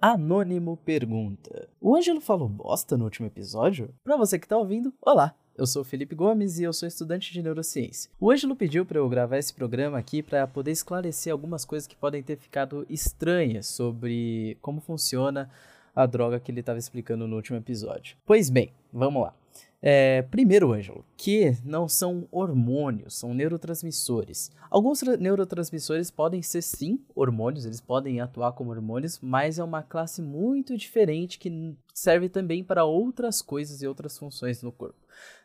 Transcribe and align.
Anônimo 0.00 0.76
pergunta: 0.76 1.68
O 1.80 1.96
Ângelo 1.96 2.20
falou 2.20 2.48
bosta 2.48 2.96
no 2.96 3.02
último 3.02 3.26
episódio? 3.26 3.92
Pra 4.04 4.16
você 4.16 4.38
que 4.38 4.46
tá 4.46 4.56
ouvindo, 4.56 4.94
olá! 5.02 5.34
Eu 5.56 5.66
sou 5.66 5.82
Felipe 5.82 6.14
Gomes 6.14 6.60
e 6.60 6.62
eu 6.62 6.72
sou 6.72 6.86
estudante 6.86 7.32
de 7.32 7.42
neurociência. 7.42 8.08
O 8.20 8.30
Ângelo 8.30 8.54
pediu 8.54 8.86
para 8.86 8.98
eu 8.98 9.08
gravar 9.08 9.38
esse 9.38 9.52
programa 9.52 9.98
aqui 9.98 10.22
para 10.22 10.46
poder 10.46 10.70
esclarecer 10.70 11.32
algumas 11.32 11.64
coisas 11.64 11.88
que 11.88 11.96
podem 11.96 12.22
ter 12.22 12.36
ficado 12.36 12.86
estranhas 12.88 13.66
sobre 13.66 14.56
como 14.62 14.80
funciona 14.80 15.50
a 15.96 16.06
droga 16.06 16.38
que 16.38 16.52
ele 16.52 16.60
estava 16.60 16.78
explicando 16.78 17.26
no 17.26 17.34
último 17.34 17.58
episódio. 17.58 18.16
Pois 18.24 18.48
bem, 18.48 18.72
vamos 18.92 19.20
lá. 19.20 19.34
É, 19.80 20.22
primeiro, 20.22 20.72
Ângelo, 20.72 21.04
que 21.16 21.56
não 21.64 21.88
são 21.88 22.26
hormônios, 22.32 23.16
são 23.16 23.32
neurotransmissores. 23.32 24.50
Alguns 24.68 25.02
neurotransmissores 25.02 26.10
podem 26.10 26.42
ser 26.42 26.62
sim 26.62 27.00
hormônios, 27.14 27.64
eles 27.64 27.80
podem 27.80 28.20
atuar 28.20 28.52
como 28.52 28.70
hormônios, 28.70 29.20
mas 29.20 29.58
é 29.58 29.64
uma 29.64 29.82
classe 29.82 30.20
muito 30.20 30.76
diferente 30.76 31.38
que 31.38 31.76
serve 31.94 32.28
também 32.28 32.64
para 32.64 32.84
outras 32.84 33.40
coisas 33.40 33.80
e 33.80 33.86
outras 33.86 34.18
funções 34.18 34.62
no 34.62 34.72
corpo. 34.72 34.98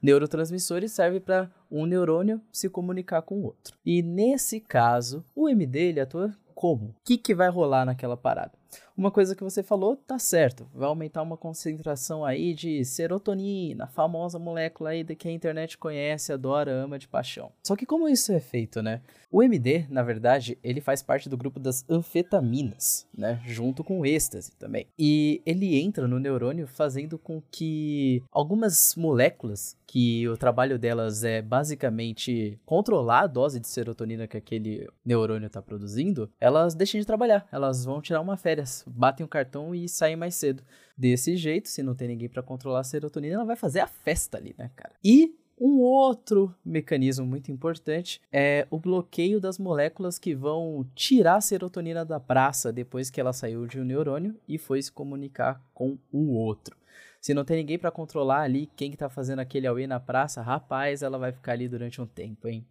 Neurotransmissores 0.00 0.92
servem 0.92 1.20
para 1.20 1.50
um 1.70 1.84
neurônio 1.84 2.40
se 2.52 2.68
comunicar 2.68 3.22
com 3.22 3.40
o 3.40 3.44
outro. 3.44 3.76
E 3.84 4.02
nesse 4.02 4.60
caso, 4.60 5.24
o 5.34 5.48
MD 5.48 5.80
ele 5.80 6.00
atua 6.00 6.34
como? 6.54 6.90
O 6.90 6.94
que, 7.04 7.18
que 7.18 7.34
vai 7.34 7.48
rolar 7.48 7.84
naquela 7.84 8.16
parada? 8.16 8.59
Uma 8.96 9.10
coisa 9.10 9.34
que 9.34 9.42
você 9.42 9.62
falou 9.62 9.96
tá 9.96 10.18
certo, 10.18 10.68
vai 10.74 10.86
aumentar 10.86 11.22
uma 11.22 11.36
concentração 11.36 12.24
aí 12.24 12.52
de 12.52 12.84
serotonina, 12.84 13.84
a 13.84 13.86
famosa 13.86 14.38
molécula 14.38 14.90
aí 14.90 15.04
que 15.16 15.26
a 15.26 15.32
internet 15.32 15.78
conhece, 15.78 16.32
adora, 16.32 16.70
ama 16.70 16.98
de 16.98 17.08
paixão. 17.08 17.50
Só 17.62 17.74
que 17.74 17.86
como 17.86 18.08
isso 18.08 18.30
é 18.32 18.40
feito, 18.40 18.82
né? 18.82 19.00
O 19.32 19.42
MD, 19.42 19.86
na 19.88 20.02
verdade, 20.02 20.58
ele 20.62 20.80
faz 20.80 21.02
parte 21.02 21.28
do 21.28 21.36
grupo 21.36 21.60
das 21.60 21.84
anfetaminas, 21.88 23.06
né? 23.16 23.40
Junto 23.46 23.84
com 23.84 24.00
o 24.00 24.06
êxtase 24.06 24.52
também. 24.56 24.86
E 24.98 25.40
ele 25.46 25.80
entra 25.80 26.08
no 26.08 26.18
neurônio 26.18 26.66
fazendo 26.66 27.16
com 27.16 27.40
que 27.50 28.22
algumas 28.30 28.96
moléculas, 28.96 29.78
que 29.86 30.28
o 30.28 30.36
trabalho 30.36 30.78
delas 30.78 31.24
é 31.24 31.40
basicamente 31.40 32.60
controlar 32.64 33.20
a 33.20 33.26
dose 33.26 33.58
de 33.58 33.68
serotonina 33.68 34.28
que 34.28 34.36
aquele 34.36 34.88
neurônio 35.04 35.46
está 35.46 35.62
produzindo, 35.62 36.30
elas 36.40 36.74
deixem 36.74 37.00
de 37.00 37.06
trabalhar, 37.06 37.46
elas 37.50 37.84
vão 37.84 38.00
tirar 38.00 38.20
uma 38.20 38.36
férias, 38.36 38.59
batem 38.86 39.24
o 39.24 39.28
cartão 39.28 39.74
e 39.74 39.88
saem 39.88 40.16
mais 40.16 40.34
cedo. 40.34 40.62
Desse 40.96 41.36
jeito, 41.36 41.68
se 41.68 41.82
não 41.82 41.94
tem 41.94 42.08
ninguém 42.08 42.28
para 42.28 42.42
controlar 42.42 42.80
a 42.80 42.84
serotonina, 42.84 43.34
ela 43.34 43.44
vai 43.44 43.56
fazer 43.56 43.80
a 43.80 43.86
festa 43.86 44.38
ali, 44.38 44.54
né, 44.58 44.70
cara? 44.76 44.94
E 45.02 45.34
um 45.60 45.80
outro 45.80 46.54
mecanismo 46.64 47.26
muito 47.26 47.52
importante 47.52 48.20
é 48.32 48.66
o 48.70 48.78
bloqueio 48.78 49.38
das 49.38 49.58
moléculas 49.58 50.18
que 50.18 50.34
vão 50.34 50.86
tirar 50.94 51.36
a 51.36 51.40
serotonina 51.40 52.02
da 52.02 52.18
praça 52.18 52.72
depois 52.72 53.10
que 53.10 53.20
ela 53.20 53.32
saiu 53.32 53.66
de 53.66 53.78
um 53.78 53.84
neurônio 53.84 54.34
e 54.48 54.56
foi 54.56 54.80
se 54.80 54.90
comunicar 54.90 55.62
com 55.74 55.98
o 56.10 56.32
outro. 56.32 56.76
Se 57.20 57.34
não 57.34 57.44
tem 57.44 57.58
ninguém 57.58 57.78
para 57.78 57.90
controlar 57.90 58.40
ali 58.40 58.70
quem 58.74 58.90
que 58.90 58.96
tá 58.96 59.10
fazendo 59.10 59.40
aquele 59.40 59.66
away 59.66 59.86
na 59.86 60.00
praça, 60.00 60.40
rapaz, 60.40 61.02
ela 61.02 61.18
vai 61.18 61.30
ficar 61.30 61.52
ali 61.52 61.68
durante 61.68 62.00
um 62.00 62.06
tempo, 62.06 62.48
hein? 62.48 62.66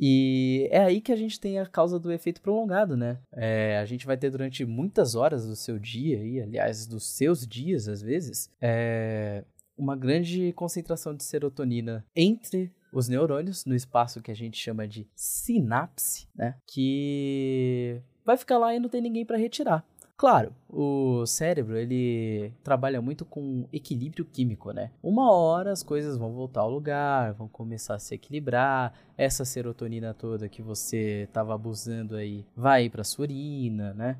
E 0.00 0.68
é 0.70 0.78
aí 0.78 1.00
que 1.00 1.12
a 1.12 1.16
gente 1.16 1.40
tem 1.40 1.58
a 1.58 1.66
causa 1.66 1.98
do 1.98 2.12
efeito 2.12 2.40
prolongado, 2.40 2.96
né? 2.96 3.18
É, 3.32 3.78
a 3.78 3.84
gente 3.84 4.06
vai 4.06 4.16
ter 4.16 4.30
durante 4.30 4.64
muitas 4.64 5.14
horas 5.14 5.46
do 5.46 5.56
seu 5.56 5.78
dia, 5.78 6.24
e 6.24 6.40
aliás, 6.40 6.86
dos 6.86 7.04
seus 7.04 7.46
dias 7.46 7.88
às 7.88 8.00
vezes, 8.00 8.50
é, 8.60 9.44
uma 9.76 9.96
grande 9.96 10.52
concentração 10.52 11.14
de 11.14 11.24
serotonina 11.24 12.04
entre 12.14 12.72
os 12.92 13.08
neurônios 13.08 13.64
no 13.64 13.74
espaço 13.74 14.22
que 14.22 14.30
a 14.30 14.34
gente 14.34 14.56
chama 14.56 14.86
de 14.86 15.06
sinapse, 15.14 16.26
né? 16.34 16.56
Que 16.66 18.00
vai 18.24 18.36
ficar 18.36 18.58
lá 18.58 18.74
e 18.74 18.80
não 18.80 18.88
tem 18.88 19.00
ninguém 19.00 19.24
para 19.24 19.36
retirar. 19.36 19.84
Claro, 20.18 20.52
o 20.68 21.24
cérebro 21.26 21.76
ele 21.76 22.52
trabalha 22.64 23.00
muito 23.00 23.24
com 23.24 23.68
equilíbrio 23.72 24.24
químico, 24.24 24.72
né? 24.72 24.90
Uma 25.00 25.30
hora 25.30 25.70
as 25.70 25.84
coisas 25.84 26.18
vão 26.18 26.32
voltar 26.32 26.62
ao 26.62 26.70
lugar, 26.70 27.34
vão 27.34 27.46
começar 27.46 27.94
a 27.94 27.98
se 28.00 28.16
equilibrar, 28.16 28.92
essa 29.16 29.44
serotonina 29.44 30.12
toda 30.12 30.48
que 30.48 30.60
você 30.60 31.22
estava 31.28 31.54
abusando 31.54 32.16
aí 32.16 32.44
vai 32.56 32.90
para 32.90 33.04
sua 33.04 33.22
urina, 33.22 33.94
né? 33.94 34.18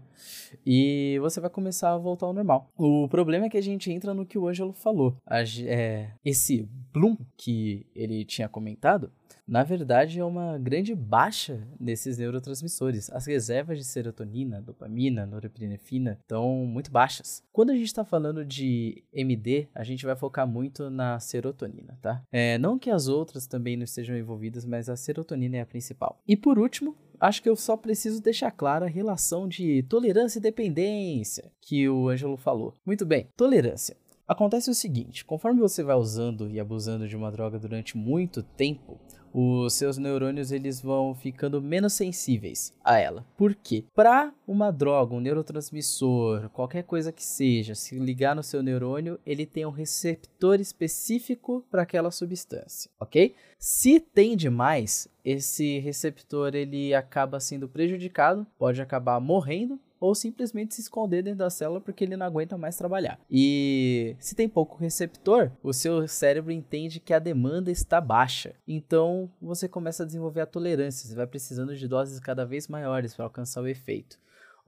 E 0.65 1.19
você 1.21 1.41
vai 1.41 1.51
começar 1.51 1.93
a 1.93 1.99
voltar 1.99 2.27
ao 2.27 2.33
normal. 2.33 2.71
O 2.79 3.09
problema 3.09 3.47
é 3.47 3.51
que 3.51 3.59
a 3.59 3.63
gente 3.63 3.91
entra 3.91 4.15
no 4.15 4.25
que 4.25 4.39
o 4.39 4.47
Ângelo 4.47 4.73
falou. 4.73 5.17
A, 5.27 5.43
é, 5.43 6.13
esse 6.25 6.69
Bloom 6.93 7.17
que 7.37 7.85
ele 7.93 8.25
tinha 8.25 8.49
comentado 8.49 9.11
na 9.49 9.63
verdade, 9.63 10.21
é 10.21 10.25
uma 10.25 10.59
grande 10.59 10.95
baixa 10.95 11.67
nesses 11.81 12.19
neurotransmissores. 12.19 13.11
As 13.11 13.27
reservas 13.27 13.79
de 13.79 13.85
serotonina, 13.85 14.61
dopamina, 14.61 15.25
norepinefrina 15.25 16.19
estão 16.21 16.67
muito 16.67 16.91
baixas. 16.91 17.43
Quando 17.51 17.71
a 17.71 17.75
gente 17.75 17.87
está 17.87 18.05
falando 18.05 18.45
de 18.45 19.03
MD, 19.11 19.67
a 19.75 19.83
gente 19.83 20.05
vai 20.05 20.15
focar 20.15 20.47
muito 20.47 20.91
na 20.91 21.19
serotonina, 21.19 21.99
tá? 22.03 22.23
É, 22.31 22.59
não 22.59 22.79
que 22.79 22.91
as 22.91 23.09
outras 23.09 23.47
também 23.47 23.75
não 23.75 23.85
estejam 23.85 24.19
envolvidas, 24.19 24.67
mas 24.67 24.91
a 24.91 24.97
serotonina 24.97 25.57
é 25.57 25.61
a 25.63 25.67
principal. 25.67 26.21
E 26.29 26.37
por 26.37 26.59
último, 26.59 26.95
acho 27.19 27.43
que 27.43 27.49
eu 27.49 27.57
só 27.57 27.75
preciso 27.75 28.23
deixar 28.23 28.51
clara 28.51 28.85
a 28.85 28.91
relação 28.91 29.49
de 29.49 29.83
tolerância 29.85 30.39
e 30.39 30.43
dependência 30.43 31.51
que 31.63 31.89
o 31.89 32.11
Ângelo 32.11 32.37
falou. 32.37 32.75
Muito 32.85 33.07
bem, 33.07 33.29
tolerância. 33.35 33.97
Acontece 34.29 34.71
o 34.71 34.75
seguinte: 34.75 35.25
conforme 35.25 35.59
você 35.59 35.83
vai 35.83 35.97
usando 35.97 36.51
e 36.51 36.61
abusando 36.61 37.09
de 37.09 37.17
uma 37.17 37.33
droga 37.33 37.59
durante 37.59 37.97
muito 37.97 38.43
tempo, 38.43 39.01
os 39.33 39.75
seus 39.75 39.97
neurônios 39.97 40.53
eles 40.53 40.81
vão 40.81 41.15
ficando 41.15 41.63
menos 41.63 41.95
sensíveis 41.95 42.75
a 42.85 42.99
ela. 42.99 43.27
Por 43.37 43.55
quê? 43.55 43.85
Para 43.95 44.33
uma 44.47 44.71
droga, 44.71 45.15
um 45.15 45.21
neurotransmissor, 45.21 46.51
qualquer 46.51 46.83
coisa 46.83 47.13
que 47.13 47.25
seja, 47.25 47.75
se 47.75 47.99
ligar 47.99 48.37
no 48.37 48.43
seu 48.43 48.63
neurônio, 48.63 49.19
ele 49.25 49.47
tem 49.47 49.65
um 49.65 49.71
receptor 49.71 50.61
específico 50.61 51.65
para 51.71 51.83
aquela 51.83 52.11
substância, 52.11 52.91
ok? 53.01 53.35
Se 53.59 53.99
tem 53.99 54.37
demais, 54.37 55.09
esse 55.25 55.79
receptor 55.79 56.55
ele 56.55 56.95
acaba 56.95 57.41
sendo 57.41 57.69
prejudicado, 57.69 58.47
pode 58.59 58.81
acabar 58.81 59.21
morrendo 59.21 59.81
ou 60.01 60.15
simplesmente 60.15 60.75
se 60.75 60.81
esconder 60.81 61.23
dentro 61.23 61.39
da 61.39 61.51
célula 61.51 61.81
porque 61.81 62.05
ele 62.05 62.17
não 62.17 62.27
aguenta 62.27 62.57
mais 62.57 62.77
trabalhar. 62.77 63.19
E 63.31 64.15
se 64.19 64.35
tem 64.35 64.49
pouco 64.49 64.77
receptor, 64.77 65.51
o 65.63 65.73
seu 65.73 66.07
cérebro 66.07 66.53
entende 66.53 67.01
que 67.01 67.13
a 67.13 67.19
demanda 67.19 67.71
está 67.71 68.01
baixa. 68.01 68.55
Então 68.67 69.31
você 69.41 69.69
começa 69.69 70.03
a 70.03 70.07
desenvolver 70.07 70.41
a 70.41 70.47
tolerância, 70.47 71.09
você 71.09 71.15
vai 71.15 71.27
precisando 71.27 71.77
de 71.77 71.89
doses 71.89 72.21
cada 72.21 72.45
vez 72.45 72.69
maiores 72.69 73.15
para 73.15 73.25
alcançar 73.25 73.63
o 73.63 73.69
efeito. 73.69 74.19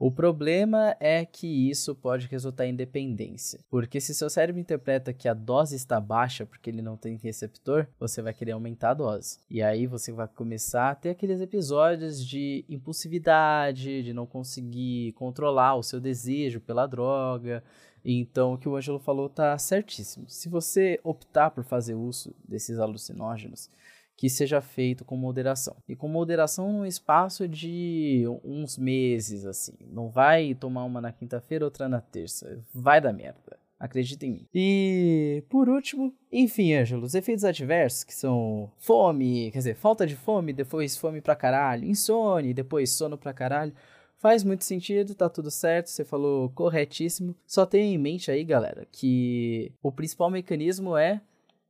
O 0.03 0.09
problema 0.09 0.97
é 0.99 1.23
que 1.23 1.45
isso 1.69 1.93
pode 1.93 2.25
resultar 2.25 2.65
em 2.65 2.75
dependência, 2.75 3.59
porque 3.69 4.01
se 4.01 4.15
seu 4.15 4.31
cérebro 4.31 4.59
interpreta 4.59 5.13
que 5.13 5.27
a 5.27 5.33
dose 5.35 5.75
está 5.75 5.99
baixa 5.99 6.43
porque 6.43 6.71
ele 6.71 6.81
não 6.81 6.97
tem 6.97 7.17
receptor, 7.17 7.85
você 7.99 8.19
vai 8.19 8.33
querer 8.33 8.53
aumentar 8.53 8.89
a 8.89 8.93
dose. 8.95 9.37
E 9.47 9.61
aí 9.61 9.85
você 9.85 10.11
vai 10.11 10.27
começar 10.27 10.89
a 10.89 10.95
ter 10.95 11.11
aqueles 11.11 11.39
episódios 11.39 12.25
de 12.25 12.65
impulsividade, 12.67 14.01
de 14.01 14.11
não 14.11 14.25
conseguir 14.25 15.11
controlar 15.11 15.75
o 15.75 15.83
seu 15.83 15.99
desejo 15.99 16.59
pela 16.59 16.87
droga. 16.87 17.63
Então, 18.03 18.53
o 18.53 18.57
que 18.57 18.67
o 18.67 18.75
Ângelo 18.75 18.97
falou 18.97 19.29
tá 19.29 19.55
certíssimo. 19.59 20.27
Se 20.27 20.49
você 20.49 20.99
optar 21.03 21.51
por 21.51 21.63
fazer 21.63 21.93
uso 21.93 22.33
desses 22.43 22.79
alucinógenos, 22.79 23.69
que 24.21 24.29
seja 24.29 24.61
feito 24.61 25.03
com 25.03 25.17
moderação. 25.17 25.75
E 25.89 25.95
com 25.95 26.07
moderação 26.07 26.71
num 26.71 26.85
espaço 26.85 27.47
de 27.47 28.23
uns 28.43 28.77
meses, 28.77 29.47
assim. 29.47 29.73
Não 29.91 30.11
vai 30.11 30.53
tomar 30.53 30.83
uma 30.83 31.01
na 31.01 31.11
quinta-feira, 31.11 31.65
outra 31.65 31.89
na 31.89 31.99
terça. 31.99 32.63
Vai 32.71 33.01
dar 33.01 33.13
merda. 33.13 33.57
Acredita 33.79 34.23
em 34.27 34.29
mim. 34.29 34.47
E 34.53 35.43
por 35.49 35.67
último, 35.67 36.13
enfim, 36.31 36.71
Ângelo, 36.75 37.03
os 37.03 37.15
efeitos 37.15 37.43
adversos, 37.43 38.03
que 38.03 38.13
são 38.13 38.71
fome, 38.77 39.49
quer 39.49 39.57
dizer, 39.57 39.75
falta 39.75 40.05
de 40.05 40.15
fome, 40.15 40.53
depois 40.53 40.95
fome 40.95 41.19
pra 41.19 41.35
caralho, 41.35 41.89
insônia, 41.89 42.53
depois 42.53 42.91
sono 42.91 43.17
pra 43.17 43.33
caralho. 43.33 43.73
Faz 44.19 44.43
muito 44.43 44.63
sentido, 44.63 45.15
tá 45.15 45.29
tudo 45.29 45.49
certo, 45.49 45.87
você 45.87 46.05
falou 46.05 46.51
corretíssimo. 46.51 47.35
Só 47.47 47.65
tenha 47.65 47.91
em 47.91 47.97
mente 47.97 48.29
aí, 48.29 48.43
galera, 48.43 48.85
que 48.91 49.73
o 49.81 49.91
principal 49.91 50.29
mecanismo 50.29 50.95
é 50.95 51.19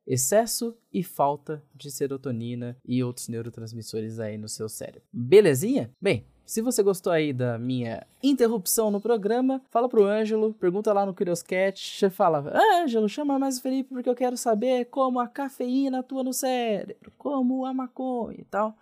excesso 0.06 0.76
e 0.92 1.04
falta 1.04 1.64
de 1.76 1.92
serotonina 1.92 2.78
e 2.86 3.04
outros 3.04 3.28
neurotransmissores 3.28 4.20
aí 4.20 4.38
no 4.38 4.48
seu 4.48 4.68
cérebro. 4.68 5.04
Belezinha? 5.12 5.92
Bem, 6.02 6.26
se 6.52 6.62
você 6.62 6.84
gostou 6.84 7.14
aí 7.14 7.32
da 7.32 7.58
minha 7.58 8.06
interrupção 8.22 8.92
no 8.92 9.00
programa, 9.00 9.62
fala 9.70 9.88
pro 9.88 10.06
Ângelo, 10.06 10.54
pergunta 10.54 10.92
lá 10.92 11.06
no 11.06 11.14
Curioscat, 11.14 12.10
fala, 12.10 12.44
Ângelo, 12.84 13.08
chama 13.08 13.40
mais 13.40 13.58
o 13.58 13.62
Felipe 13.62 13.94
porque 13.94 14.10
eu 14.10 14.16
quero 14.16 14.36
saber 14.36 14.84
como 14.86 15.20
a 15.20 15.30
cafeína 15.30 16.00
atua 16.00 16.26
no 16.26 16.34
cérebro, 16.34 17.10
como 17.18 17.66
a 17.66 17.74
maconha 17.74 18.38
e 18.38 18.44
tal. 18.44 18.76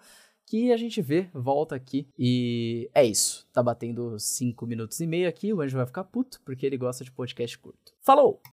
Que 0.47 0.73
a 0.73 0.77
gente 0.77 0.99
vê, 0.99 1.29
volta 1.31 1.75
aqui 1.75 2.07
e 2.17 2.89
é 2.91 3.05
isso. 3.05 3.47
Tá 3.53 3.61
batendo 3.61 4.17
5 4.17 4.65
minutos 4.65 4.99
e 4.99 5.05
meio 5.05 5.29
aqui, 5.29 5.53
o 5.53 5.61
Ângelo 5.61 5.77
vai 5.77 5.85
ficar 5.85 6.05
puto 6.05 6.41
porque 6.43 6.65
ele 6.65 6.75
gosta 6.75 7.03
de 7.03 7.11
podcast 7.11 7.55
curto. 7.59 7.93
Falou! 8.01 8.41